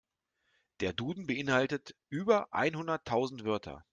Der 0.79 0.93
Duden 0.93 1.27
beeinhaltet 1.27 1.95
über 2.09 2.51
einhunderttausend 2.55 3.43
Wörter. 3.43 3.85